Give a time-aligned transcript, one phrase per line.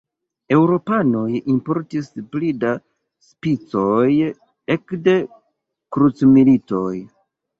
[0.55, 1.25] Eŭropanoj
[1.55, 2.71] importis pli da
[3.31, 4.07] spicoj
[4.77, 5.15] ekde
[5.97, 6.95] krucmilitoj.